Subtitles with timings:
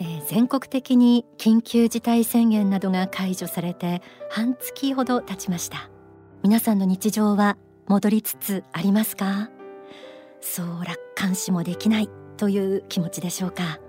[0.00, 5.90] え、全国的に緊急事態宣言などが解除されて半月ほど経ちました。
[6.42, 7.56] 皆さんの日常は
[7.88, 9.50] 戻りつつありますか？
[10.40, 13.80] そう楽観視もできないという気持ちでしょうか？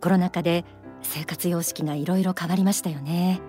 [0.00, 0.64] コロナ禍で
[1.02, 3.40] 生活様式がいろいろ変わりましたよね。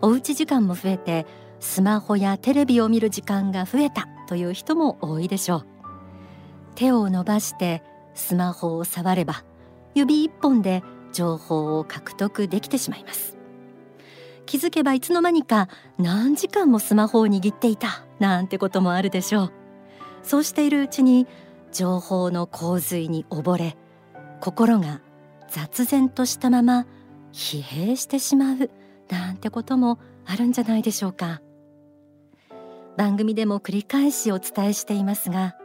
[0.00, 1.26] おうち時間も増えて
[1.58, 5.66] スマホやテレビを見る時間が増えたという人も多いでしょう。
[6.76, 7.82] 手を伸ばして
[8.14, 9.42] スマホを触れば
[9.94, 13.36] 指一本で情報を獲得できてしまいます。
[14.46, 19.52] 気づけばいつの間にか何時間もスマホを握っていたなんてこともあるでしょう。
[20.22, 21.26] そうしているうちに
[21.72, 23.76] 情報の洪水に溺れ
[24.40, 25.00] 心が
[25.48, 26.86] 雑然としたまま
[27.32, 28.70] 疲弊してしまう
[29.10, 31.42] なんてこともあるんじゃないでしょうか。
[32.96, 35.56] 番組でも繰り返しお伝えしていますが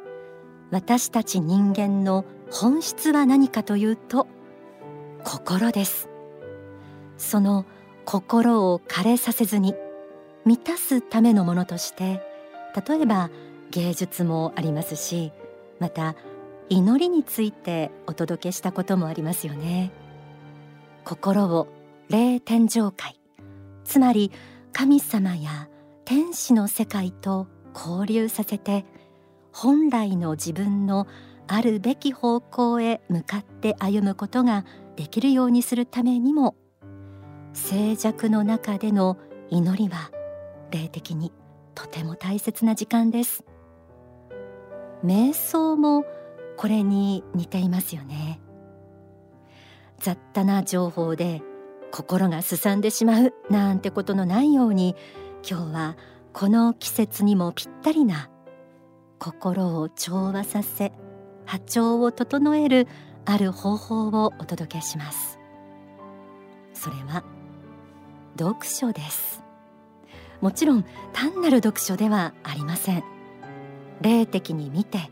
[0.69, 4.27] 私たち人間の本質は何かというと
[5.23, 6.07] 心です。
[7.17, 7.65] その
[8.05, 9.73] 心を枯れさせずに
[10.45, 12.21] 満たすためのものとして
[12.87, 13.31] 例えば
[13.71, 15.31] 芸術もありますし
[15.79, 16.15] また
[16.69, 19.91] 祈りについてお届けしたこともありますよね。
[21.05, 21.67] 心を
[22.09, 23.19] 霊天上界
[23.83, 24.31] つまり
[24.73, 25.69] 神様や
[26.05, 28.85] 天使の世界と交流させて
[29.51, 31.07] 本来の自分の
[31.47, 36.55] あるべき方向へ向かって歩むことができるようにするためにも
[37.53, 39.17] 静寂の中での
[39.49, 40.11] 祈りは
[40.71, 41.31] 霊的に
[41.75, 43.43] とても大切な時間です。
[45.03, 46.05] 瞑想も
[46.57, 48.39] これに似ていますよね。
[49.99, 51.41] 雑多な情報で
[51.91, 54.95] 心がすさんでしまうなんてことのないように
[55.47, 55.97] 今日は
[56.33, 58.29] この季節にもぴったりな
[59.19, 60.91] 心を調和させ
[61.45, 62.87] 波長を整える
[63.25, 65.39] ある方法をお届けします。
[66.73, 67.23] それは
[68.37, 69.43] 読書です。
[70.41, 73.03] もちろん単なる読書ではありません。
[74.01, 75.09] 霊的に見て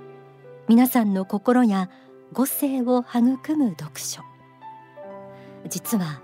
[0.68, 1.90] 皆さんの心や
[2.34, 4.22] 五性を育む読書。
[5.70, 6.22] 実は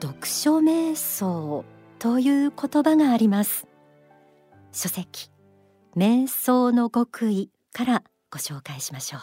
[0.00, 1.64] 読書瞑想
[1.98, 3.66] という言葉があります。
[4.72, 5.30] 書籍
[5.96, 8.02] 瞑想の極意から
[8.36, 9.20] ご紹介しましょう。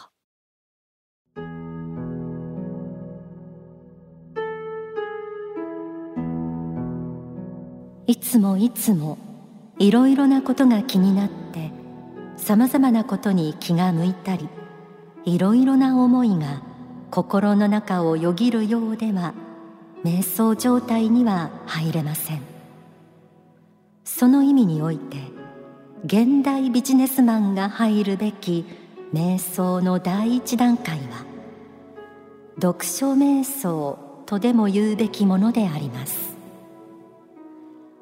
[8.08, 9.16] いつもいつも
[9.78, 11.70] いろいろなことが気になって
[12.36, 14.48] さまざまなことに気が向いたり
[15.24, 16.62] いろいろな思いが
[17.12, 19.32] 心の中をよぎるようでは
[20.04, 22.42] 瞑想状態には入れません。
[24.02, 25.18] その意味において
[26.04, 28.83] 現代ビジネスマンが入るべき
[29.14, 31.24] 瞑想の第一段階は
[32.56, 36.34] 読書瞑想とでも言うべきものであります。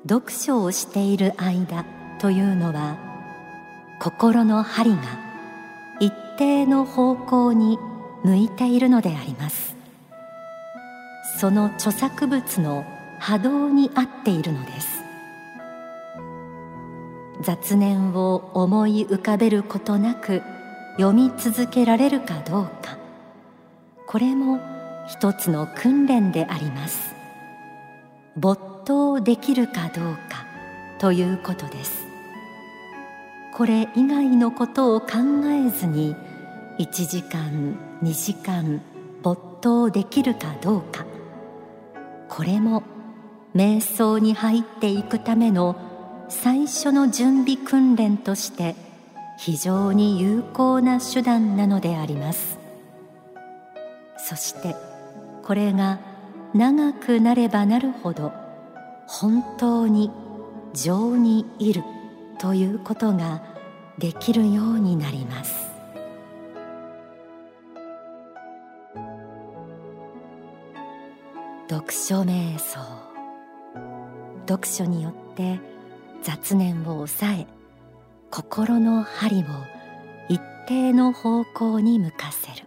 [0.09, 1.85] 読書をしている間
[2.19, 2.97] というのは
[4.01, 5.03] 心の針が
[6.01, 7.79] 一定の方向に
[8.25, 9.77] 向いているのであります。
[11.39, 12.87] その著作物の
[13.19, 15.03] 波動に合っているのです。
[17.43, 20.41] 雑念を思い浮かべることなく
[20.97, 22.99] 読み続けられるかどうか。
[24.07, 24.61] これも
[25.09, 27.15] 一つの訓練であります。
[28.37, 30.45] 没頭できるかどうか
[30.99, 32.07] ということです。
[33.55, 35.09] これ以外のことを考
[35.47, 36.15] えずに
[36.79, 38.81] 1時間2時間
[39.23, 41.05] 没頭できるかどうか。
[42.29, 42.83] これも
[43.55, 45.77] 瞑想に入っていくための
[46.29, 48.75] 最初の準備訓練として
[49.45, 52.61] 非常に有効な手段なのであります。
[54.17, 54.77] そして
[55.43, 55.99] これが
[56.55, 58.33] 長くなればなるほど
[59.09, 60.13] 本当に
[60.75, 61.83] 情にいる
[62.39, 63.43] ということが
[63.99, 65.73] できるようになります。
[71.69, 72.79] 読書瞑想。
[74.47, 75.59] 読書によって
[76.23, 77.62] 雑念を抑え
[78.33, 79.43] 心の針を
[80.31, 82.67] 一定の方向に向かせる。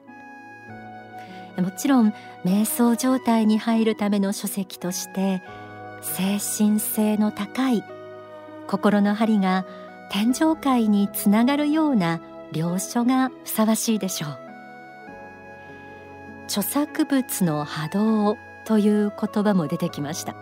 [1.64, 2.14] もちろん
[2.46, 5.42] 瞑想状態に入るための書籍として
[6.04, 7.84] 精神性の高い
[8.68, 9.66] 心の針が
[10.12, 12.22] 天上界につながるような
[12.52, 14.38] 領書がふさわしいでしょう。
[16.46, 20.36] 著作物の波動という言葉も出てきました。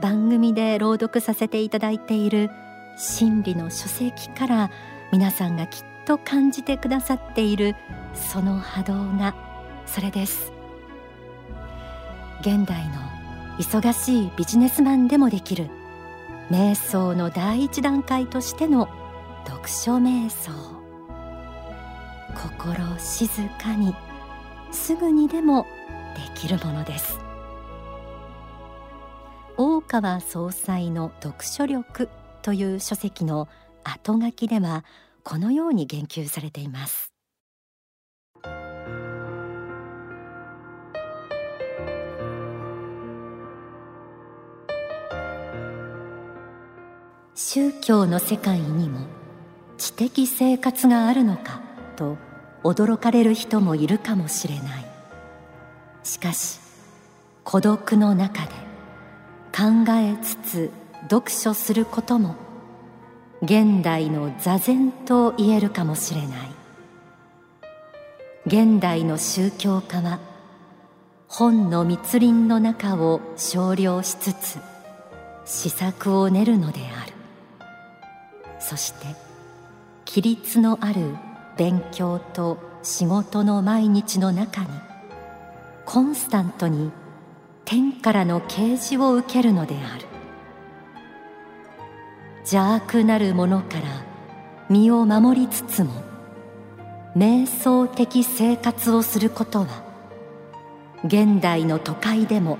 [0.00, 2.50] 番組で朗読させていただいている
[2.96, 4.70] 真理の書籍から
[5.12, 7.76] 皆さんがきっと感じてくださっている
[8.14, 9.34] その波動が
[9.84, 10.52] それです。
[12.40, 12.94] 現代の
[13.58, 15.68] 忙しいビジネスマンでもできる
[16.50, 18.88] 瞑想の第一段階としての
[19.46, 20.50] 読書瞑想。
[22.34, 23.28] 心静
[23.60, 23.94] かに
[24.70, 25.66] すぐにでも
[26.14, 27.18] できるものです。
[29.56, 32.08] 大川総裁の読書力。
[32.46, 33.48] という書籍の
[33.82, 34.84] 後書きでは
[35.24, 37.12] このように言及されています。
[47.34, 49.00] 宗教の世界にも
[49.76, 51.60] 知的生活があるのか
[51.96, 52.16] と
[52.62, 54.86] 驚かれる人もいるかもしれない。
[56.04, 56.60] しかし
[57.42, 58.50] 孤独の中で
[59.52, 62.34] 考えつつ読書することも
[63.42, 66.48] 現代の座禅と言えるかもしれない。
[68.46, 70.18] 現代の宗教家は
[71.28, 74.58] 本の密林の中を少量しつつ
[75.44, 77.12] 施策を練るのである。
[78.58, 79.06] そして
[80.06, 81.14] 規律のある
[81.56, 84.68] 勉強と仕事の毎日の中に
[85.84, 86.90] コンスタントに
[87.64, 90.15] 天からの啓示を受けるのである。
[92.48, 94.06] 邪悪なるものから
[94.68, 95.90] 身を守りつつも
[97.16, 99.82] 瞑想的生活をすることは
[101.04, 102.58] 現代の都会でも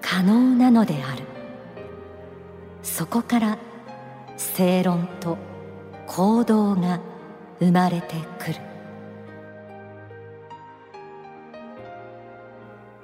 [0.00, 1.24] 可能なのである。
[2.82, 3.58] そこから
[4.38, 5.36] 正論と
[6.06, 6.98] 行動が
[7.60, 8.54] 生まれてくる。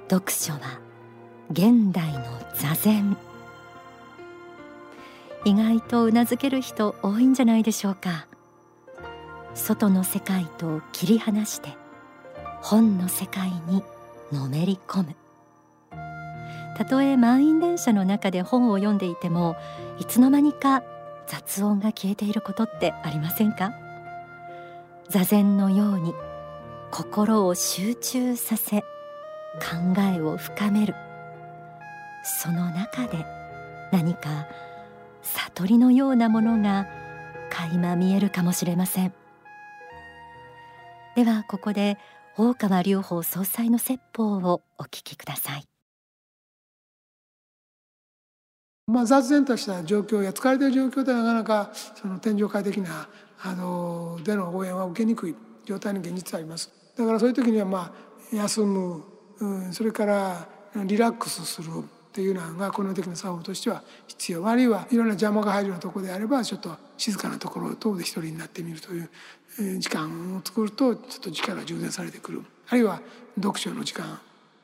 [0.09, 0.79] 読書は
[1.51, 2.23] 現代の
[2.55, 3.28] 座禅。
[5.45, 8.27] 意外とうなずける人多いんじゃないでしょうか。
[9.55, 11.75] 外の世界と切り離して
[12.61, 13.83] 本の世界に
[14.31, 15.15] のめり込む。
[16.77, 19.57] たとえ満員電車の中で本を読んでいても
[19.99, 20.83] いつの間にか
[21.27, 23.73] 雑音が消えていることってありませんか？
[25.09, 26.13] 座禅のように
[26.91, 28.85] 心を集中させ考
[30.15, 30.95] えを深める。
[32.41, 33.25] その中で
[33.91, 34.29] 何か
[35.21, 36.87] 悟りのようなものが
[37.49, 39.13] 垣間見えるかもしれません。
[41.15, 41.97] ではここで
[42.37, 45.65] 大川隆法総裁の説法をお聞きください。
[48.87, 53.07] まあ、雑然とした状況や疲れている状況ではなかなかその天上界的な
[53.41, 56.71] あのでの応援は受けにくい状態に現実あります。
[56.97, 57.93] だからそういう時にはま
[58.33, 59.03] あ休む、
[59.39, 60.47] うん、それから
[60.85, 61.71] リラックスする。
[62.09, 69.09] っていうのがこの的な作法としては必要あるいはいろんな邪魔が入るようなところであればちょっと静かなところ等で一人になってみるという
[69.79, 73.01] 時間を作るとちょっと力が充電されてくるあるいは
[73.35, 74.19] 読書の時間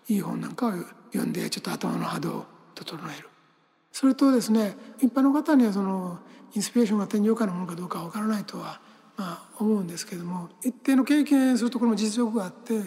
[0.08, 0.72] いい本なんかを
[1.12, 3.30] 読んでちょっと頭の波動を整える
[3.92, 6.20] それとですね一般の方にはその
[6.56, 8.80] インスピレーションが天上界のものかどうかわからないとは
[9.18, 12.82] まあ思うんですけども一定の経験するところも実力があって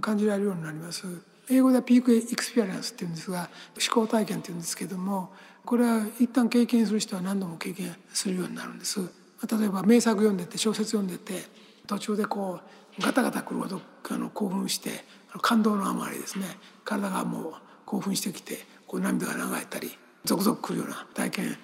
[0.00, 1.35] 感じられるようになります。
[1.48, 3.48] 英語では peak experience っていうんですが
[3.78, 5.30] 至高体験っていうんですけども
[5.64, 9.00] これは一旦経験する人は何度も経験するようになるんです。
[9.00, 11.44] 例えば名作読んでて小説読んでて
[11.86, 12.60] 途中でこ
[12.98, 15.04] うガタガタくるほどあの興奮して
[15.42, 16.46] 感動のあまりですね
[16.84, 19.90] 体がもう興奮してきてこう涙が流れたり
[20.26, 21.56] 続々来るような体験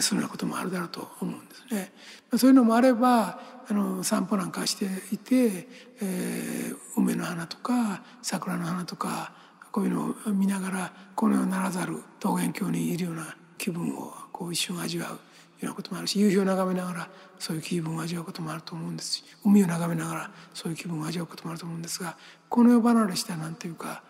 [0.00, 1.92] するようなこともあるだろうと思うんですね。
[2.38, 5.68] そういうのもあればあの散歩なんかしていて、
[6.00, 9.32] えー、梅の花とか桜の花とか
[9.72, 15.18] こういうのを見ながらこの世ならざる桃源郷にいるような気分をこう一瞬味わうよ
[15.62, 17.08] うなこともあるし夕日を眺めながら
[17.38, 22.16] そういう気分を味わうこともあると思うんですし海を眺めながらそういう気分を味わうこともあると思うんですが
[22.48, 24.02] この世離れしたなんていうか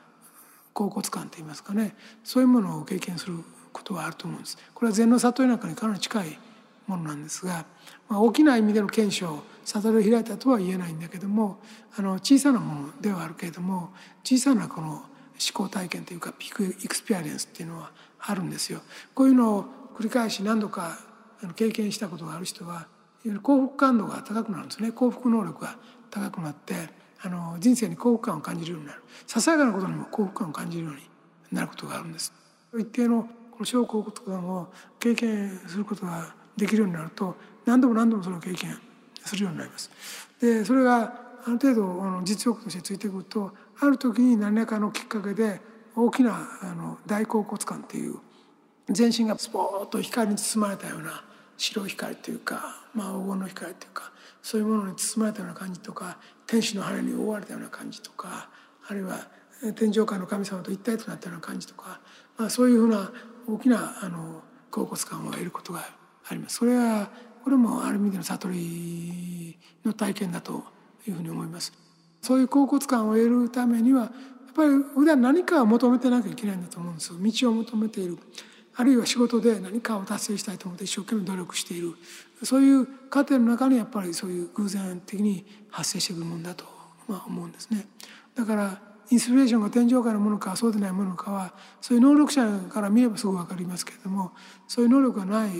[0.75, 3.35] 恍惚感といいますかねそういうものを経験する
[3.73, 4.59] ことはあると思うんです。
[4.75, 6.39] これは禅の悟りなんかにかなり近い
[6.87, 7.65] ものなんですが、
[8.09, 11.59] まあ、大きな意味での見性、悟りを開いたとは言えないんだけども
[11.97, 13.91] あの小さなものではあるけれども
[14.25, 15.05] 小さなこの至
[15.55, 18.83] 高体験というか peak experience っていうのはあるんですよ。
[19.15, 19.65] こういうのを
[19.97, 20.99] 繰り返し何度か
[21.57, 22.87] 経験したことがある人は
[23.43, 25.77] 幸福感度が高くなるんですね幸福能力が
[26.11, 26.75] 高くなって
[27.23, 31.01] あの人生に幸福感を感じるようになるささやかなことにも幸福感を感じるように
[31.53, 32.33] なることがあるんです。
[32.79, 33.29] 一定の
[33.61, 38.79] の小幸福感を経験することができるようになると何度も何度もそれを経験
[39.25, 39.91] するようになります。
[40.41, 45.61] でそれがある程度あの実力としてついてくるとある時に何らかのきっかけで
[45.95, 48.17] 大きなあの大甲骨感っていう
[48.89, 51.25] 全身がスポーッと光に包まれたような
[51.57, 54.13] 白い光というか、まあ、黄金の光というか
[54.43, 58.49] そういうものに包まれたような感じとか天使の羽に覆われたような感じとか
[58.89, 59.29] あるいは
[59.77, 62.01] 天上界の神様と一体となったような感じとか、
[62.39, 63.13] まあ、そういうふうな
[63.47, 65.85] 大きなあの恍惚感を得ることが
[66.29, 66.57] あります。
[66.57, 67.11] それは
[67.43, 70.65] これもある意味での悟りの体験だと
[71.07, 71.73] いうふうに思います。
[72.23, 74.13] そういう恍惚感を得るためにはやっ
[74.55, 78.19] ぱり普段何かを求めてなきゃいけないんだと思うんですよ道を求めている
[78.77, 81.95] あるいは仕事で何かを達成したいと思って一生懸命努力している
[82.43, 86.65] そういう過程の中にやっぱりそういう偶然的に発生してくるものだと、
[87.09, 87.87] まあ、思うんですね。
[88.35, 94.33] だからインスピレーションが天上界のものかそうでないものかはそういう能力者から見ればすぐ分かりますけれども
[94.69, 95.51] そういう能力がない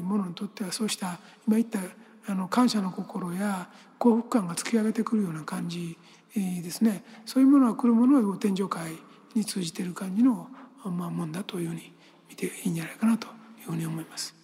[0.00, 1.80] ものにとってはそうした今言った
[2.26, 5.98] あの感謝の心や幸福感が突き上げてくるような感じ
[6.34, 8.92] ですねそういうものが来るものを天上界
[9.34, 10.48] に通じてる感じの、
[10.84, 11.92] まあ、もんだというふうに
[12.28, 13.30] 見ていいんじゃないかなとい
[13.66, 14.34] うふうに思います。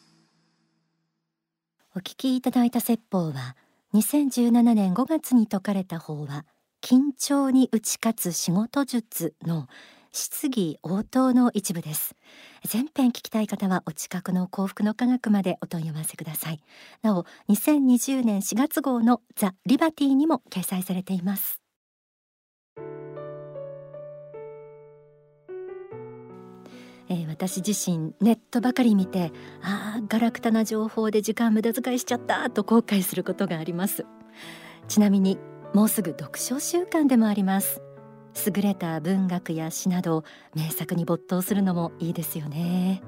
[1.95, 3.57] お聞きいただいた説法は
[3.95, 6.45] 2017年5月に説かれた法は
[6.83, 9.69] 緊張に打ち勝つ仕事術の
[10.13, 12.15] 質疑応答の一部です。
[12.65, 16.61] 全編聞きたい方はお近くの幸福の科学までお問い合わせください。
[17.03, 21.61] なお2020年4月号のザ・リバティにも掲載されています。
[27.09, 29.31] えー、私自身ネットばかり見て
[29.63, 34.07] ああガラクタな情報で時間無駄遣いしちゃったと後悔することがあります。
[34.89, 35.39] ちなみに
[35.75, 37.83] もうすぐ読書習慣でもあります。
[38.47, 43.03] 優れた文学や詩など名作に没頭するのもいいですよね。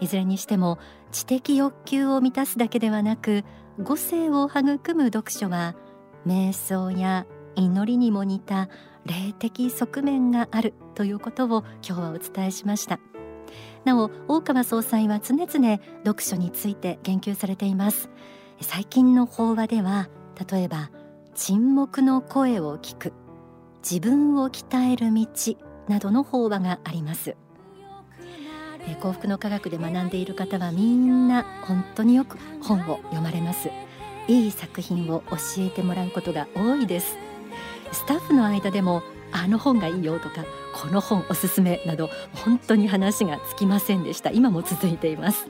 [0.00, 0.78] いずれにしても
[1.12, 3.44] 知的欲求を満たすだけではなく
[3.82, 5.74] 五性を育む読書は
[6.26, 8.68] 瞑想や祈りにも似た
[9.04, 13.00] 霊的側面があるということを今日はお伝えしました。
[13.84, 18.10] なお大川総裁は常々読書について言及されています。
[18.60, 20.08] 最近の法話では
[20.50, 20.90] 例えば
[21.38, 23.12] 沈黙の声を聞く。
[23.88, 25.26] 自分を鍛える道
[25.86, 27.36] などの法話があります。
[29.02, 33.68] 幸福の科学で学んでいる方はみんな本当によく本を読まれます。
[34.28, 37.18] いい作品を教えてもらうことが多いです。
[37.92, 44.30] スタッフの間でもあの本がいいよとかこの本おすすめなど本当に話がつきませんでした。
[44.30, 45.46] 今も続いています。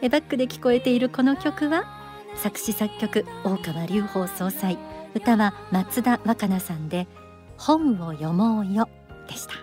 [0.00, 2.03] えバックで聞こえているこの曲は
[2.36, 4.78] 作詞作曲大川隆法総裁
[5.14, 7.06] 歌は松田若菜さんで
[7.56, 8.88] 本を読もうよ
[9.28, 9.54] でした。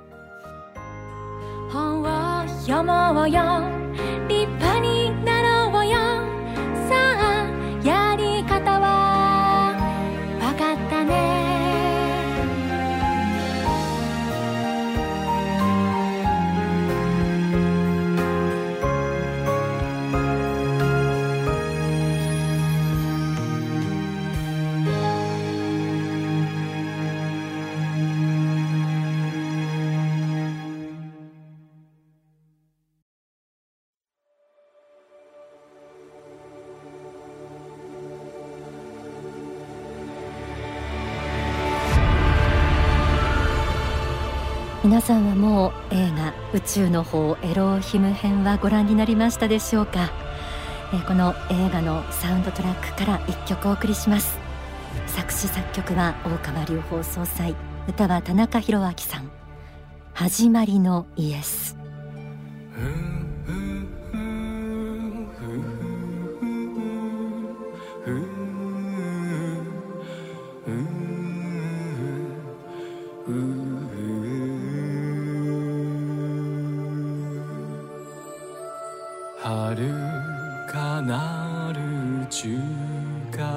[1.71, 3.41] 本を読もうよ
[4.27, 5.91] 立派になろうよ。
[6.89, 7.30] さあ
[44.91, 50.11] 皆さんはもう映画宇宙の方エローヒム編はご覧になりましたでしょうか、
[50.93, 54.37] え、この映画のサウンドトラックから一曲お送りします。
[55.07, 57.55] 作詞作曲は大川隆法総裁。
[57.87, 59.31] 歌は田中宏明さん。
[60.13, 61.77] 始まりのイエス、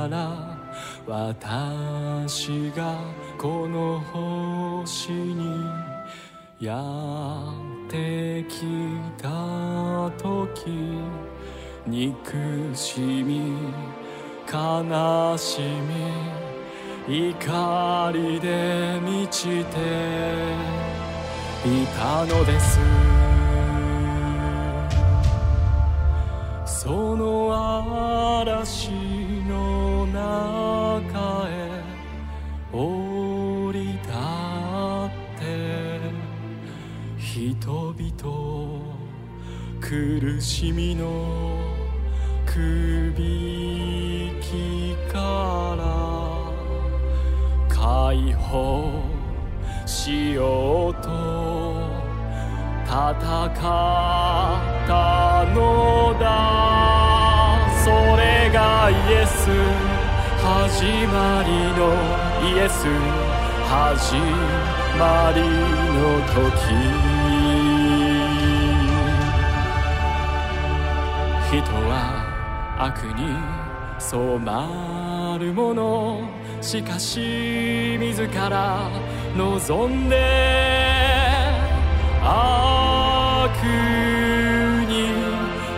[0.08, 0.58] ら
[1.06, 2.98] 私が
[3.38, 5.64] この星に
[6.60, 6.80] や
[7.88, 8.62] ってき
[9.20, 10.70] た時
[11.86, 13.56] 憎しみ
[14.50, 15.60] 悲し
[17.06, 19.78] み怒りで満ちて
[21.66, 22.78] いたのです。
[26.84, 29.13] その嵐
[37.34, 38.80] 人々
[39.80, 41.58] 苦しみの
[42.46, 45.82] 首輝から
[47.68, 49.02] 解放
[49.84, 51.10] しようと
[52.86, 53.50] 戦っ
[54.86, 57.58] たのだ。
[57.82, 59.50] それがイエス。
[60.40, 61.50] 始まり
[61.80, 61.82] の
[62.54, 62.86] イエス。
[63.66, 64.14] 始
[64.96, 65.42] まり。
[65.42, 66.34] の時
[71.50, 72.24] 人は
[72.78, 73.38] 悪に
[74.00, 76.28] 染まるもの
[76.60, 78.90] しかし自ら
[79.36, 80.16] 望んで
[82.22, 83.50] 悪
[84.88, 85.12] に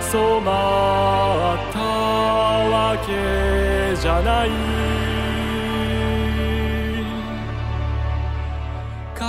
[0.00, 4.75] 染まったわけじゃない。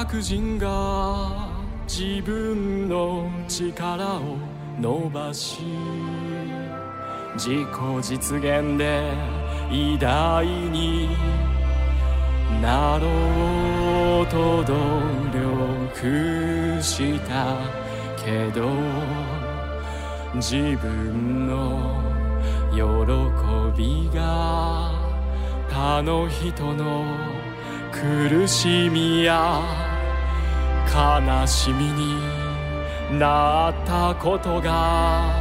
[0.09, 1.49] 各人が
[1.85, 4.37] 自分の力を
[4.79, 5.59] 伸ばし
[7.35, 7.67] 自己
[8.01, 9.11] 実現で
[9.69, 11.09] 偉大に
[12.61, 14.73] なろうと努
[15.33, 17.57] 力した
[18.23, 18.69] けど
[20.35, 22.01] 自分の
[22.71, 22.79] 喜
[23.77, 24.93] びが
[25.69, 27.03] 他の人の
[27.91, 29.86] 苦しみや
[30.93, 32.15] 悲しみに
[33.19, 35.31] なったことが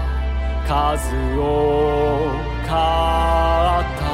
[0.67, 2.31] 数多
[2.67, 4.07] かった。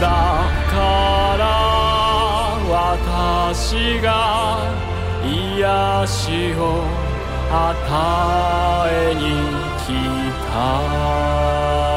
[0.00, 0.06] だ
[0.70, 0.76] か
[1.38, 1.42] ら
[2.70, 4.08] 私が
[5.24, 6.60] 癒しを
[7.50, 7.56] 与
[8.90, 9.20] えに
[9.78, 9.88] 来
[10.50, 11.91] た。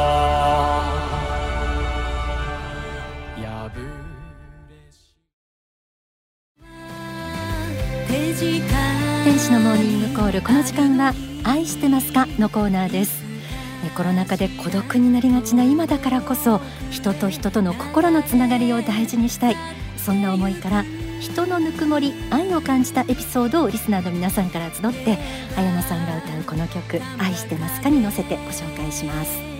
[10.36, 11.14] るこの時間は
[11.46, 13.24] 愛してますかのコーナーです
[13.96, 16.60] コロナ禍で孤独になりがちな今だからこそ
[16.92, 19.56] 人と人との心のつながりを大事にしたい
[19.98, 20.84] そんな思いから
[21.22, 25.18] 人のぬくもり愛を感じたエピソードをリスナーの皆さんから集って
[25.56, 29.55] 綾野さんが歌うこの曲「愛してますか?」に乗せてご紹介します。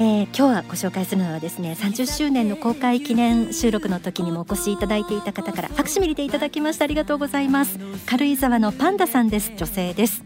[0.00, 7.78] えー今日はご紹介するのはですね30周年の公開記念収録の時にもお越しいただいていた方からファクシミリでいただきましたありがとうございます。
[8.06, 9.52] 軽井沢のパンダさんです。
[9.56, 10.24] 女性です。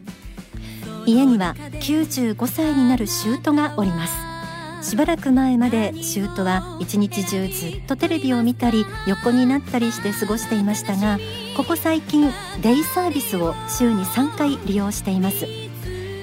[1.04, 4.90] 家には95歳になる舅がおります。
[4.90, 11.18] しばらく前まで舅は一日中ずっとテレビを見たり横になったりして過ごしていましたが
[11.56, 12.30] ここ最近
[12.62, 15.46] デイサービスを週に3回利用しています。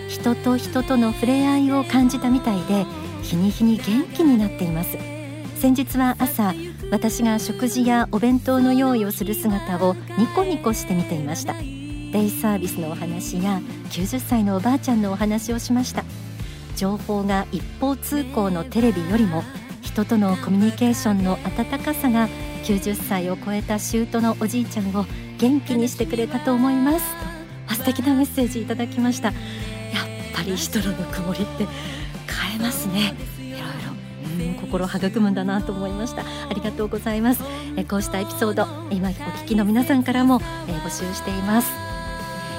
[0.07, 2.87] 人と人との触れ合いを感じたみたいで
[3.25, 4.99] 日に日に元気になっています。
[5.59, 6.53] 先日は朝
[6.91, 11.53] 私が食事やお弁当の用意をする姿をニコニコして見ていました。
[11.53, 16.03] デイサービスのお話や90歳のおばあちゃんのお話をしました。
[16.75, 19.43] 情報が一方通行のテレビよりも
[19.81, 22.29] 人とのコミュニケーションの温かさが
[22.63, 25.05] 90歳を超えた舅のおじいちゃんを
[25.39, 27.05] 元気にしてくれたと思います。
[27.67, 29.29] と素敵なメッセージいただきました。
[29.29, 29.35] やっ
[30.35, 31.65] ぱり人のぬくもりって
[32.55, 33.13] えますね。
[33.39, 33.65] いろいろ。
[33.65, 36.21] うん心育むんだなと思いました。
[36.23, 37.43] ありがとうございます。
[37.77, 41.69] えこうしたエピソード今お聞きの皆さんからもえ募集しています。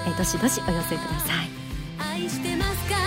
[0.09, 1.49] えどしどしお寄せください。
[2.23, 3.06] 愛してますか？